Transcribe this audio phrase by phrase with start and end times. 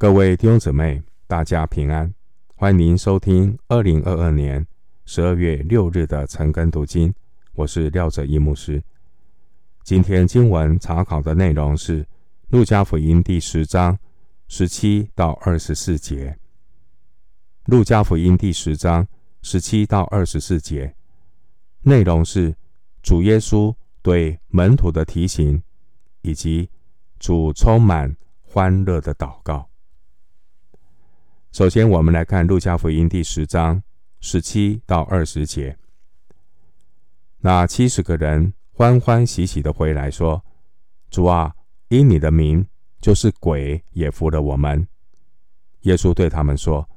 [0.00, 2.10] 各位弟兄姊妹，大家平安！
[2.56, 4.66] 欢迎您收听二零二二年
[5.04, 7.12] 十二月六日的晨更读经，
[7.52, 8.82] 我是廖哲一牧师。
[9.82, 12.02] 今天经文查考的内容是
[12.48, 13.98] 《路加福音》第十章
[14.48, 16.30] 十七到二十四节，
[17.70, 19.06] 《路加福音》第十章
[19.42, 20.94] 十七到二十四节
[21.82, 22.56] 内容是
[23.02, 25.62] 主耶稣对门徒的提醒，
[26.22, 26.70] 以及
[27.18, 29.69] 主充满欢乐的祷告。
[31.60, 33.82] 首先，我们来看《路加福音》第十章
[34.22, 35.76] 十七到二十节。
[37.40, 40.42] 那七十个人欢欢喜喜的回来说
[41.12, 41.54] ：“主啊，
[41.88, 42.66] 因你的名，
[43.02, 44.88] 就是鬼也服了我们。”
[45.84, 46.88] 耶稣对他们说：“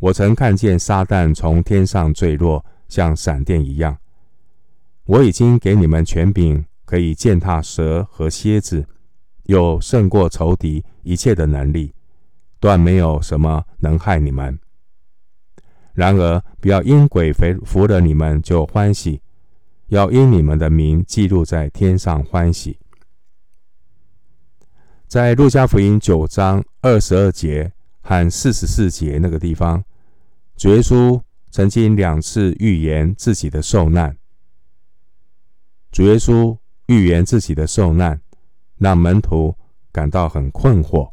[0.00, 3.98] 我曾看见撒旦从天上坠落，像闪电一样。
[5.04, 8.86] 我已经给你们权柄，可以践踏蛇和蝎子，
[9.42, 11.92] 有胜过仇敌一切的能力。”
[12.60, 14.58] 断没有什么能害你们。
[15.94, 19.20] 然而，不要因鬼肥服了你们就欢喜，
[19.88, 22.78] 要因你们的名记录在天上欢喜。
[25.06, 29.82] 在路加福音九章二十二节和四十四节那个地方，
[30.56, 34.16] 主耶稣曾经两次预言自己的受难。
[35.90, 38.20] 主耶稣预言自己的受难，
[38.76, 39.56] 让门徒
[39.90, 41.10] 感到很困惑。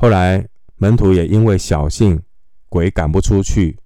[0.00, 2.22] 后来，门徒也因为小幸，
[2.68, 3.76] 鬼赶不出去，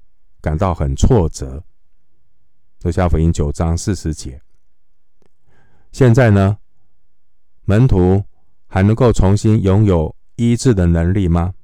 [0.42, 1.64] 感到很挫折。
[2.82, 4.42] 路加福音九章四十节。
[5.90, 6.58] 现在呢，
[7.64, 8.22] 门徒
[8.66, 11.54] 还能够重新拥有医治的能力吗？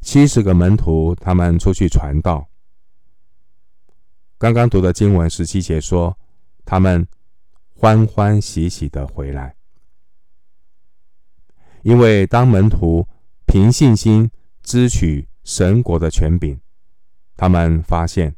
[0.00, 2.46] 七十个门徒他们出去传道。
[4.38, 6.16] 刚刚读的经文十七节说，
[6.64, 7.04] 他们
[7.74, 9.56] 欢欢喜喜的回来。
[11.84, 13.06] 因为当门徒
[13.46, 14.30] 凭信心
[14.62, 16.58] 支取神国的权柄，
[17.36, 18.34] 他们发现，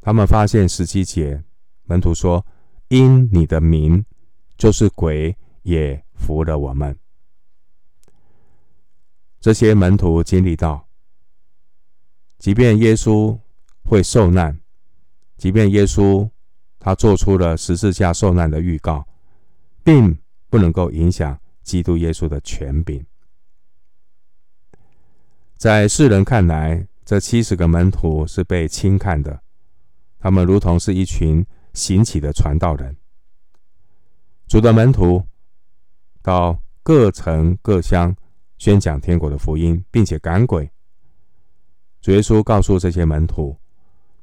[0.00, 1.44] 他们发现十七节，
[1.84, 2.44] 门徒说
[2.90, 4.04] ：“因你的名，
[4.56, 6.98] 就是鬼也服了我们。”
[9.38, 10.88] 这些门徒经历到，
[12.36, 13.38] 即便耶稣
[13.84, 14.58] 会受难，
[15.36, 16.28] 即便耶稣
[16.80, 19.06] 他做出了十字架受难的预告，
[19.84, 20.18] 并
[20.50, 21.38] 不能够影响。
[21.68, 23.04] 基督耶稣的权柄，
[25.58, 29.42] 在世人看来，这七十个门徒是被轻看的，
[30.18, 32.96] 他们如同是一群行乞的传道人。
[34.46, 35.22] 主的门徒
[36.22, 38.16] 到各城各乡
[38.56, 40.70] 宣讲天国的福音，并且赶鬼。
[42.00, 43.54] 主耶稣告诉这些门徒，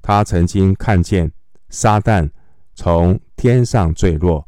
[0.01, 1.31] 他曾经看见
[1.69, 2.27] 撒旦
[2.73, 4.47] 从天上坠落，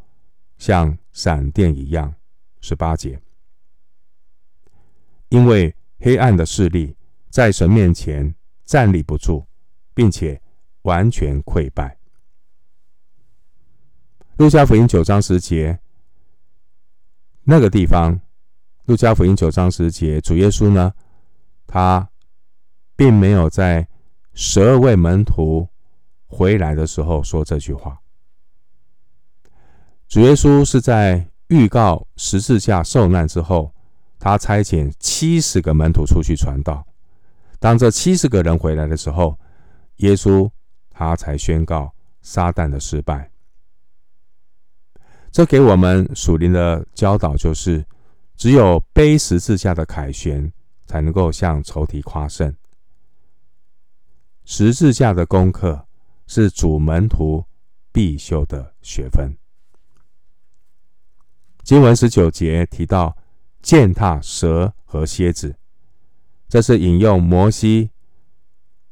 [0.57, 2.11] 像闪电一样。
[2.59, 3.21] 十八节，
[5.29, 6.95] 因为黑暗的势力
[7.29, 8.33] 在神面前
[8.65, 9.45] 站立不住，
[9.93, 10.41] 并且
[10.81, 11.97] 完全溃败。
[14.37, 15.79] 路加福音九章十节，
[17.43, 18.19] 那个地方，
[18.85, 20.93] 路加福音九章十节，主耶稣呢，
[21.65, 22.09] 他
[22.95, 23.87] 并没有在
[24.33, 25.69] 十二位门徒
[26.25, 28.01] 回来的时候说这句话。
[30.07, 31.29] 主耶稣是在。
[31.47, 33.73] 预告十字架受难之后，
[34.19, 36.85] 他差遣七十个门徒出去传道。
[37.59, 39.39] 当这七十个人回来的时候，
[39.97, 40.49] 耶稣
[40.89, 43.31] 他才宣告撒旦的失败。
[45.31, 47.85] 这给我们属灵的教导就是：
[48.35, 50.51] 只有背十字架的凯旋，
[50.85, 52.53] 才能够向仇敌夸胜。
[54.45, 55.87] 十字架的功课
[56.25, 57.45] 是主门徒
[57.91, 59.37] 必修的学分。
[61.67, 63.17] 经文十九节提到
[63.61, 65.53] 践踏蛇和蝎子，
[66.47, 67.89] 这是引用摩西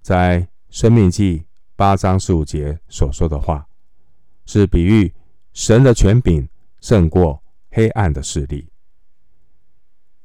[0.02, 1.46] 在申命记
[1.78, 3.66] 八章十五节所说的话，
[4.46, 5.14] 是比喻
[5.54, 6.50] 神的权柄
[6.82, 7.42] 胜过
[7.72, 8.68] 黑暗的势力。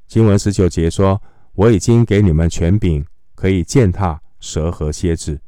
[0.09, 1.23] 经文十九节说
[1.55, 5.41] ：“我已经给你们权柄，可以践踏蛇和蝎子，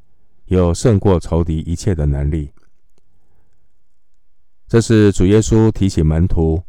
[0.45, 2.53] 有胜过仇敌一切的能力。”
[4.71, 6.63] 这是主耶稣提醒门徒。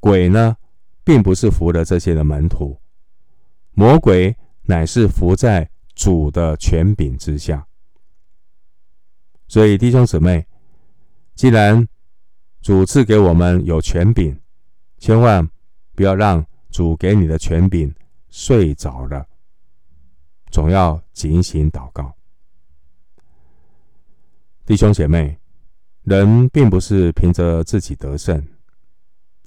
[0.00, 0.56] 鬼呢，
[1.04, 2.80] 并不是服了这些的门徒，
[3.72, 7.66] 魔鬼乃是服在主的权柄之下。
[9.46, 10.46] 所以弟兄姊妹，
[11.34, 11.86] 既然
[12.62, 14.38] 主赐给我们有权柄，
[14.98, 15.48] 千万
[15.94, 17.94] 不要让主给你的权柄
[18.28, 19.26] 睡着了，
[20.50, 22.14] 总要警醒祷告。
[24.64, 25.36] 弟兄姐妹，
[26.04, 28.42] 人并不是凭着自己得胜。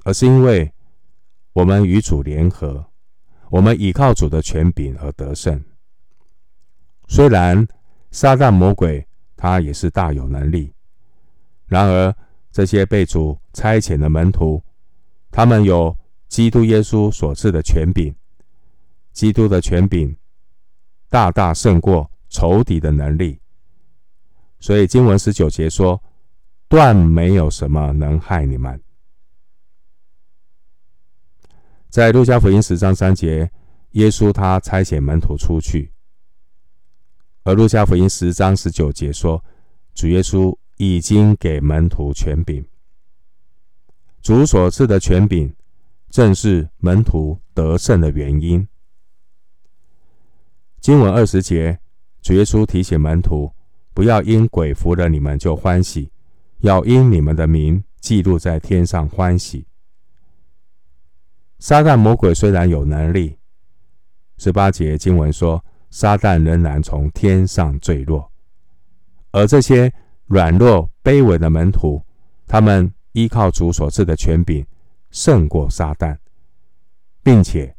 [0.03, 0.71] 而是因为
[1.53, 2.85] 我们与主联合，
[3.49, 5.63] 我们倚靠主的权柄而得胜。
[7.07, 7.67] 虽然
[8.11, 9.05] 撒旦魔鬼
[9.35, 10.73] 他也是大有能力，
[11.67, 12.15] 然而
[12.51, 14.61] 这些被主差遣的门徒，
[15.31, 15.95] 他们有
[16.27, 18.13] 基督耶稣所赐的权柄，
[19.11, 20.15] 基督的权柄
[21.09, 23.39] 大大胜过仇敌的能力。
[24.59, 26.01] 所以经文十九节说
[26.69, 28.81] ：“断没有什么能害你们。”
[31.93, 33.51] 在路加福音十章三节，
[33.91, 35.91] 耶稣他差遣门徒出去。
[37.43, 39.45] 而路加福音十章十九节说，
[39.93, 42.65] 主耶稣已经给门徒权柄，
[44.23, 45.53] 主所赐的权柄，
[46.09, 48.67] 正是门徒得胜的原因。
[50.81, 51.77] 经文二十节，
[52.23, 53.51] 主耶稣提醒门徒，
[53.93, 56.09] 不要因鬼服了你们就欢喜，
[56.61, 59.67] 要因你们的名记录在天上欢喜。
[61.63, 63.37] 撒旦魔鬼虽然有能力，
[64.37, 65.63] 十八节经文说。
[65.89, 68.31] 撒旦仍然从天上坠落，
[69.29, 69.93] 而这些
[70.25, 72.03] 软弱卑微的门徒，
[72.47, 74.65] 他们依靠主所赐的权柄，
[75.11, 76.17] 胜过撒旦，
[77.21, 77.75] 并且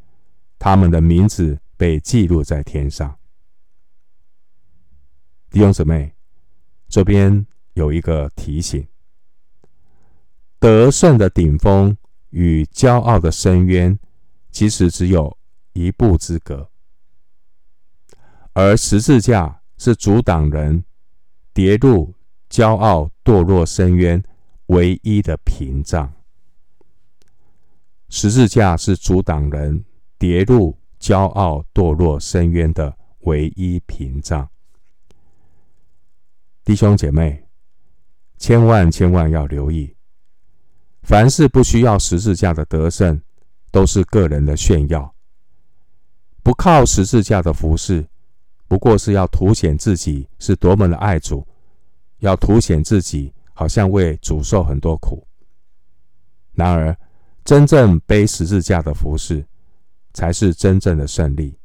[0.57, 3.13] 他们的名字被记录在天上。
[5.51, 6.15] 弟兄姊妹，
[6.87, 8.87] 这边有一个提醒：
[10.57, 11.97] 得胜的顶峰
[12.35, 13.97] 与骄傲的深渊，
[14.51, 15.37] 其实只有
[15.71, 16.69] 一步之隔。
[18.51, 20.83] 而十字架是阻挡人
[21.53, 22.13] 跌入
[22.49, 24.21] 骄傲堕落深渊
[24.65, 26.13] 唯一的屏障。
[28.09, 29.85] 十字架是阻挡人
[30.17, 34.49] 跌入骄傲堕落深渊的唯一屏障。
[36.65, 37.45] 弟兄姐妹，
[38.37, 39.94] 千万千万要留意，
[41.05, 43.21] 凡是不需要十字架的得胜，
[43.69, 45.13] 都是个人的炫耀。
[46.41, 48.05] 不靠十字架的服饰。
[48.67, 51.47] 不过是要凸显自己是多么的爱主，
[52.17, 55.25] 要凸显自己好像为主受很多苦。
[56.53, 56.97] 然而，
[57.43, 59.45] 真正背十字架的服饰，
[60.13, 61.55] 才是真正的胜利。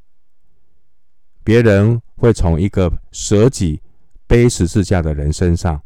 [1.42, 3.80] 别人会从一个舍己
[4.26, 5.82] 背十字架的人身上，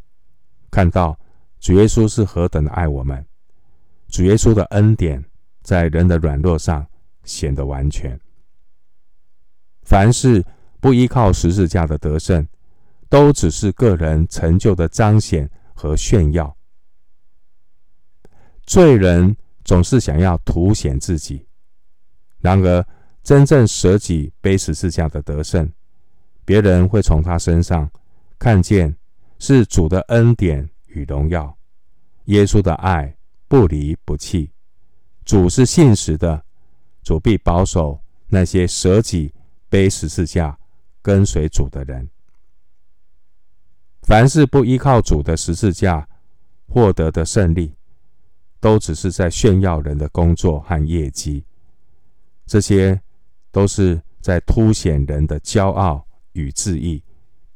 [0.73, 1.17] 看到
[1.61, 3.25] 主耶稣是何等的爱我们，
[4.15, 5.25] 主耶稣的恩典
[5.63, 6.87] 在人的软弱上
[7.25, 8.17] 显得完全。
[9.83, 10.45] 凡事。
[10.81, 12.47] 不依靠十字架的得胜，
[13.09, 16.55] 都只是个人成就的彰显和炫耀。
[18.67, 19.35] 罪人
[19.65, 21.47] 总是想要凸显自己，
[22.39, 22.87] 然而
[23.23, 25.73] 真正舍己背十字架的得胜，
[26.45, 27.91] 别人会从他身上
[28.39, 28.95] 看见
[29.39, 31.57] 是主的恩典与荣耀，
[32.27, 33.14] 耶稣的爱
[33.55, 34.51] 不离不弃，
[35.25, 36.45] 主是信实的，
[37.05, 39.33] 主必保守那些舍己
[39.69, 40.59] 背十字架。
[41.01, 42.11] 跟随主的人，
[44.03, 46.09] 凡是不依靠主的十字架
[46.67, 47.73] 获得的胜利，
[48.59, 51.45] 都只是在炫耀人的工作和业绩。
[52.47, 53.01] 这些
[53.53, 57.01] 都是在凸显人的骄傲与自义，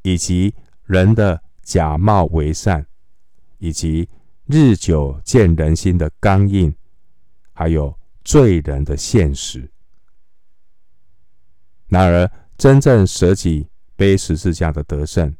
[0.03, 0.53] 以及
[0.85, 2.85] 人的假冒为善，
[3.57, 4.07] 以及
[4.51, 6.73] 日久见人心的刚硬，
[7.53, 9.69] 还有罪人的现实。
[11.85, 15.35] 然而，真正舍己背十字架的得胜，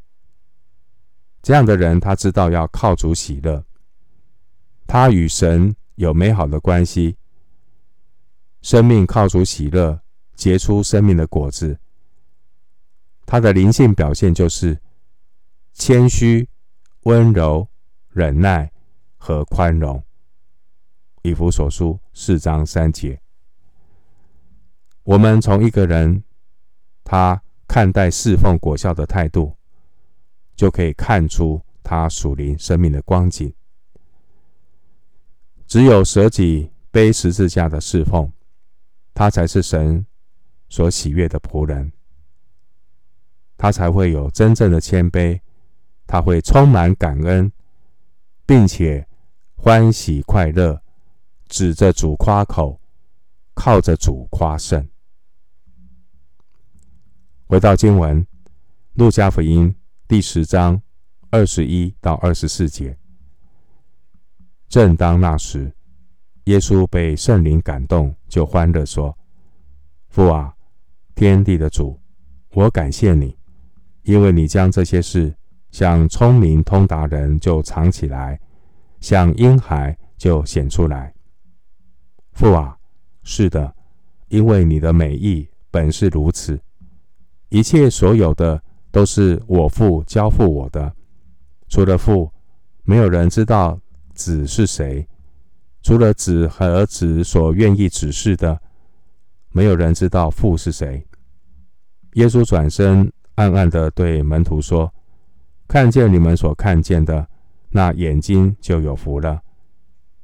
[1.41, 3.65] 这样的人，他知道要靠主喜乐，
[4.85, 7.17] 他与神有美好的关系，
[8.61, 9.99] 生命靠主喜乐，
[10.35, 11.79] 结出生命的果子。
[13.25, 14.79] 他的灵性表现就是
[15.73, 16.47] 谦虚、
[17.05, 17.67] 温柔、
[18.09, 18.71] 忍耐
[19.19, 20.03] 和宽容。
[21.21, 23.21] 以弗所书四章三节，
[25.03, 26.23] 我们从一个人。
[27.11, 29.57] 他看待侍奉果效的态度，
[30.55, 33.51] 就可以看出他属灵生命的光景。
[35.65, 38.31] 只有舍己背十字架的侍奉，
[39.15, 40.05] 他才是神
[40.69, 41.91] 所喜悦的仆人。
[43.57, 45.41] 他才会有真正的谦卑，
[46.05, 47.51] 他会充满感恩，
[48.45, 49.07] 并且
[49.61, 50.81] 欢喜快乐，
[51.49, 52.79] 指着主夸口，
[53.53, 54.87] 靠着主夸胜。
[57.45, 58.23] 回到经文，
[58.93, 59.67] 《路加福音》
[60.07, 60.81] 第十章
[61.29, 62.97] 二十一到二十四节。
[64.69, 65.69] 正当那时，
[66.45, 69.15] 耶稣被圣灵感动，就欢乐说
[70.07, 70.55] ：“父啊，
[71.15, 71.99] 天地的主，
[72.53, 73.37] 我感谢你，
[74.03, 75.35] 因为你将这些事
[75.69, 78.39] 向聪明通达人就藏起来，
[78.99, 81.13] 像婴孩就显出来。
[82.33, 82.77] 父啊，
[83.23, 83.75] 是的，
[84.27, 86.59] 因为你的美意本是如此。
[87.49, 90.93] 一切所有的都是我父交付我的，
[91.67, 92.31] 除了父，
[92.83, 93.79] 没有人知道
[94.13, 95.05] 子是谁；
[95.81, 98.59] 除了子和子所愿意指示的，
[99.51, 101.05] 没有人知道父是谁。
[102.13, 104.91] 耶稣转身，暗暗地对门徒说
[105.69, 107.28] ：“看见你们所看见的，
[107.69, 109.41] 那眼睛就有福了。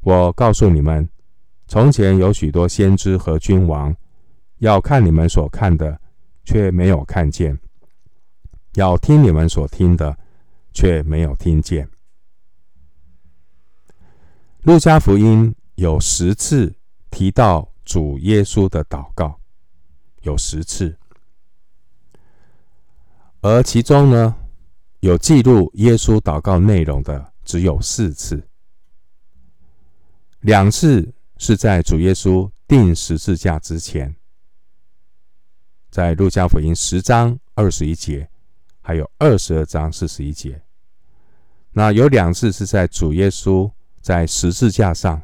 [0.02, 1.10] 我告诉你们，
[1.68, 3.96] 从前有许多先知和君王，
[4.60, 6.00] 要看你们所看的。”
[6.48, 7.58] 却没有看见，
[8.76, 10.16] 要听你们所听的，
[10.74, 11.90] 却没有听见。
[14.62, 16.76] 路加福音有十次
[17.10, 19.40] 提到主耶稣的祷告，
[20.22, 20.96] 有十次，
[23.42, 24.36] 而其中呢，
[25.00, 28.50] 有记录耶稣祷告内容的只有四次，
[30.42, 34.14] 两次是在主耶稣钉十字架之前。
[35.90, 38.30] 在路加福音十章二十一节，
[38.82, 40.62] 还有二十二章四十一节，
[41.72, 43.72] 那有两次是在主耶稣
[44.02, 45.22] 在十字架上，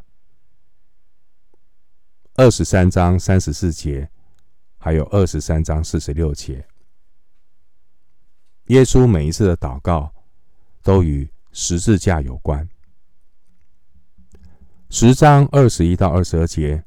[2.35, 4.09] 二十三章三十四节，
[4.77, 6.65] 还有二十三章四十六节。
[8.67, 10.13] 耶稣每一次的祷告
[10.81, 12.67] 都与十字架有关。
[14.89, 16.83] 十章二十一到二十二节，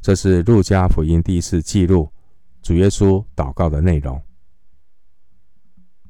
[0.00, 2.12] 这是路加福音第一次记录。
[2.62, 4.20] 主耶稣祷告的内容，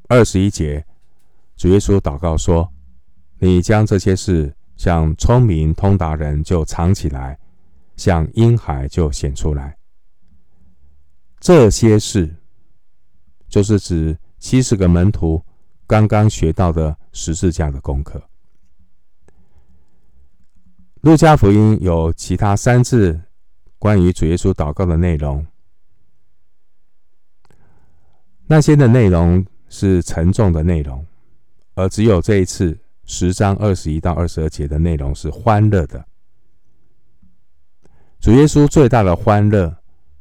[0.08, 0.86] 二十一节，
[1.54, 2.72] 主耶稣祷告说
[3.38, 7.38] ：“你将这些事向聪明通达人就藏起来，
[7.96, 9.76] 向婴孩就显出来。
[11.38, 12.34] 这些事，
[13.48, 15.44] 就是指七十个门徒
[15.86, 18.22] 刚刚学到的十字架的功课。
[21.02, 23.20] 路加福音有其他三次
[23.78, 25.46] 关于主耶稣祷告的内容。”
[28.48, 31.04] 那些的内容是沉重的内容，
[31.74, 36.04] 而只有这一次十章二十一到二十二节的内容是欢乐的。
[38.20, 39.76] 主耶稣最大的欢乐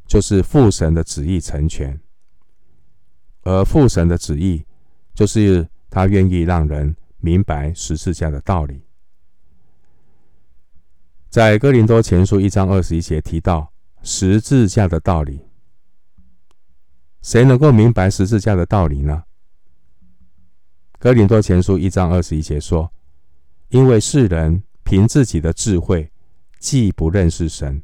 [0.06, 2.00] 就是父神的旨意成全，
[3.44, 4.66] 而父神的旨意
[5.16, 8.84] 就是他愿意让人明白十字架的道理。
[11.30, 15.40] 在哥林多前书一章二十一节提到十字架的道理。
[17.22, 19.24] 谁能够明白十字架的道理呢？
[21.00, 22.92] 哥林多前书一章二十一节说
[23.70, 26.12] ：“因为世人凭自己的智慧，
[26.60, 27.82] 既不认识神，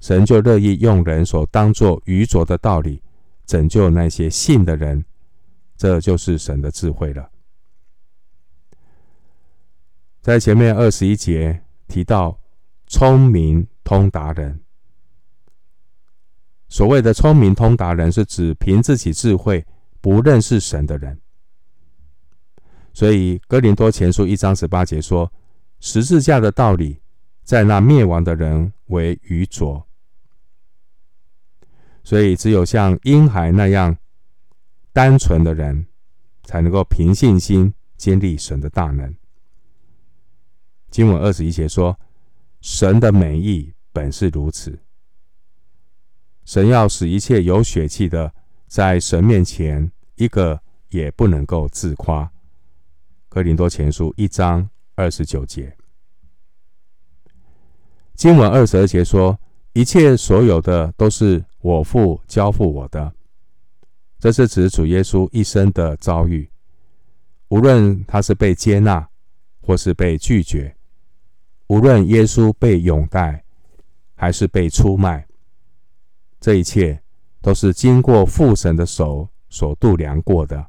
[0.00, 3.02] 神就乐意用人所当作愚拙的道理，
[3.44, 5.04] 拯救那些信的人。
[5.76, 7.30] 这就是神的智慧了。”
[10.20, 12.40] 在前面二十一节提到
[12.86, 14.60] 聪明通达人。
[16.68, 19.64] 所谓的聪明通达人，是指凭自己智慧
[20.00, 21.20] 不认识神的人。
[22.92, 25.30] 所以哥林多前书一章十八节说
[25.78, 27.00] ：“十字架的道理，
[27.42, 29.86] 在那灭亡的人为愚拙。”
[32.02, 33.96] 所以只有像婴孩那样
[34.94, 35.88] 单纯的人，
[36.44, 39.12] 才能够凭信心经历神的大能。
[40.88, 41.98] 经文二十一节说
[42.62, 44.78] ：“神的美意本是如此。”
[46.46, 48.32] 神要使一切有血气的，
[48.68, 50.60] 在神面前一个
[50.90, 52.30] 也不能够自夸。
[53.28, 55.76] 哥林多前书一章二十九节，
[58.14, 59.36] 经文二十二节说
[59.74, 63.12] ：“一切所有的都是我父交付我的。”
[64.24, 66.50] 这是指主耶稣一生的遭遇，
[67.48, 69.06] 无论他是被接纳
[69.60, 70.74] 或是被拒绝，
[71.66, 73.44] 无论耶稣被拥戴
[74.14, 75.26] 还是被出卖。
[76.40, 77.02] 这一切
[77.42, 80.68] 都是经过父神的手所度量过的。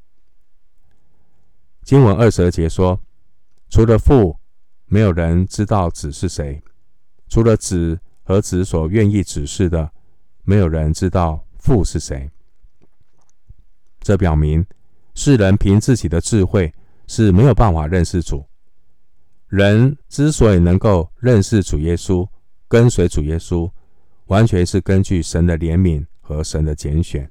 [1.86, 3.00] 经文二十二节说
[3.72, 4.38] ：“除了父，
[4.88, 6.62] 没有人知道子是谁；
[7.30, 9.90] 除了子和子所愿意指示的，
[10.44, 12.30] 没有人知道父是谁。”
[14.06, 14.64] 这表明，
[15.16, 16.72] 世人凭自己的智慧
[17.08, 18.46] 是没有办法认识主。
[19.48, 22.28] 人之所以能够认识主耶稣，
[22.68, 23.68] 跟随主耶稣。
[24.28, 27.30] 完全是根据神的怜悯和神的拣选，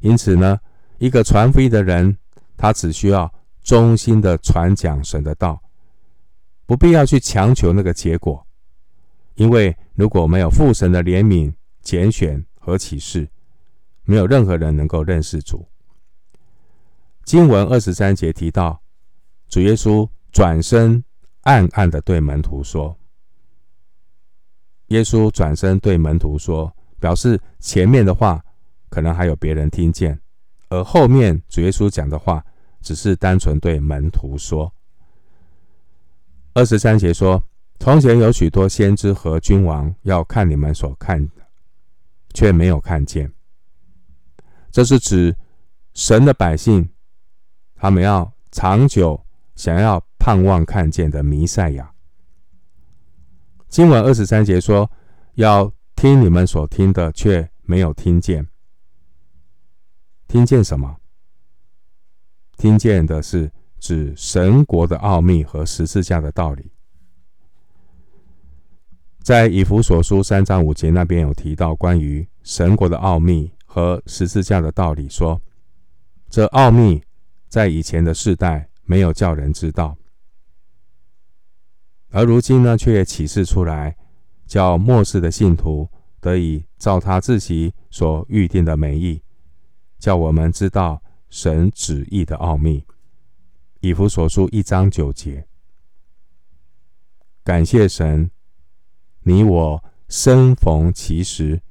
[0.00, 0.58] 因此呢，
[0.96, 2.16] 一个传福音的人，
[2.56, 3.30] 他只需要
[3.62, 5.62] 忠心的传讲神的道，
[6.64, 8.46] 不必要去强求那个结果，
[9.34, 13.28] 因为如果没有父神的怜悯、拣选和启示，
[14.10, 15.64] 没有任何人能够认识主。
[17.22, 18.82] 经文二十三节提到，
[19.48, 21.04] 主耶稣转身
[21.42, 22.98] 暗暗的对门徒说。
[24.88, 28.44] 耶稣转身对门徒说，表示前面的话
[28.88, 30.18] 可能还有别人听见，
[30.70, 32.44] 而后面主耶稣讲的话
[32.82, 34.74] 只是单纯对门徒说。
[36.54, 37.40] 二十三节说
[37.78, 41.46] ：“从前有许多先知和君王要看你们所看的，
[42.34, 43.32] 却没有看见。”
[44.70, 45.36] 这是指
[45.94, 46.88] 神的百姓，
[47.74, 49.24] 他们要长久
[49.56, 51.92] 想要盼望看见的弥赛亚。
[53.68, 54.90] 经文二十三节说
[55.34, 58.46] ：“要听你们所听的，却没有听见。
[60.26, 60.96] 听见什么？
[62.56, 66.70] 听见的是指神国的奥秘和十字架的道理。
[69.22, 75.40] 在以弗所书三章五节那边有提到关于神国的奥秘和十字架的道理，说
[76.28, 77.00] 这奥秘
[77.48, 79.96] 在以前的世代没有叫人知道。”
[82.10, 83.96] 而如今呢，却启示出来，
[84.44, 85.88] 叫末世的信徒
[86.20, 89.22] 得以照他自己所预定的美意，
[90.00, 92.84] 叫我们知道神旨意的奥秘。
[93.78, 95.46] 以弗所书一章九节，
[97.44, 98.32] 感谢神，
[99.20, 101.62] 你我生逢其时，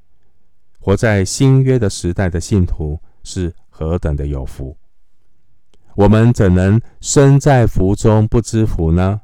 [0.80, 4.76] 活在新约的时代的信徒是何等的有福！
[5.94, 9.20] 我们怎能身在福中不知福呢？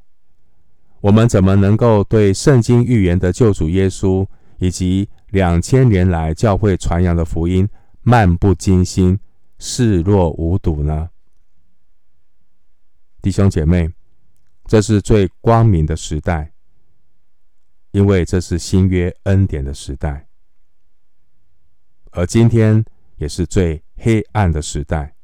[1.01, 4.27] 我们怎么能够对圣经预言的救主耶稣，
[4.59, 7.69] 以及两千年来教会传扬的福音
[8.03, 9.19] 漫不经心、
[9.59, 11.09] 视若无睹呢？
[13.23, 13.89] 弟兄姐妹，
[14.67, 16.53] 这是最光明的时代，
[17.93, 20.26] 因为这是新约恩典的时代；
[22.17, 22.83] 而今天
[23.17, 25.15] 也是最黑暗的时代，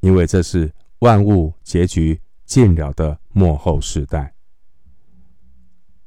[0.00, 4.34] 因为这是万物结局尽了的末后时代。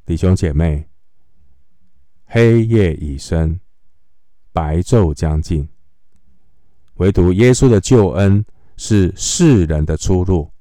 [0.06, 0.86] 弟兄姐妹，
[2.26, 3.62] 黑夜已深，
[4.52, 5.70] 白昼将近，
[6.96, 10.52] 唯独耶稣的救恩是世人的出路，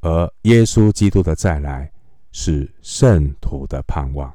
[0.00, 1.92] 而耶稣基督的再来
[2.30, 4.34] 是圣徒的盼望。